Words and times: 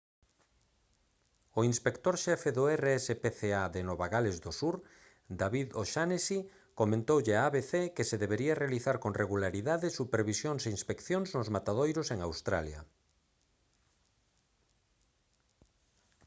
o 1.59 1.61
inspector 1.71 2.15
xefe 2.25 2.49
do 2.57 2.63
rspca 2.83 3.61
de 3.73 3.81
nova 3.89 4.07
gales 4.13 4.37
do 4.43 4.51
sur 4.59 4.75
david 5.41 5.67
o'shannessy 5.81 6.39
comentoulle 6.79 7.33
a 7.35 7.43
abc 7.49 7.71
que 7.95 8.07
se 8.09 8.21
deberían 8.23 8.59
realizar 8.63 8.97
con 9.03 9.11
regularidade 9.23 9.87
supervisións 9.99 10.61
e 10.63 10.73
inspeccións 10.77 11.29
nos 11.35 11.51
matadoiros 11.55 12.07
en 12.13 12.19
australia 12.27 12.81